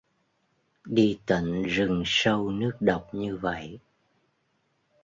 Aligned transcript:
đi 0.85 1.19
tận 1.25 1.63
rừng 1.63 2.03
sâu 2.05 2.49
nước 2.51 2.77
độc 2.79 3.09
như 3.13 3.37
vậy 3.37 3.79